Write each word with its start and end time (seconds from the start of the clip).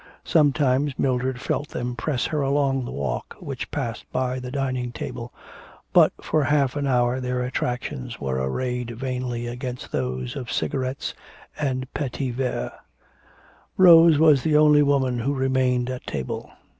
Sometimes 0.23 0.97
Mildred 0.97 1.39
felt 1.39 1.67
them 1.67 1.95
press 1.95 2.25
her 2.25 2.41
along 2.41 2.85
the 2.85 2.91
walk 2.91 3.35
which 3.39 3.69
passed 3.69 4.11
by 4.11 4.39
the 4.39 4.49
dining 4.49 4.91
table. 4.91 5.31
But 5.93 6.11
for 6.23 6.43
half 6.45 6.75
an 6.75 6.87
hour 6.87 7.19
their 7.19 7.43
attractions 7.43 8.19
were 8.19 8.41
arrayed 8.41 8.97
vainly 8.97 9.45
against 9.45 9.91
those 9.91 10.35
of 10.35 10.51
cigarettes 10.51 11.13
and 11.55 11.85
petits 11.93 12.35
verres. 12.35 12.71
Rose 13.77 14.17
was 14.17 14.41
the 14.41 14.57
only 14.57 14.81
woman 14.81 15.19
who 15.19 15.35
remained 15.35 15.87
at 15.91 16.07
table. 16.07 16.49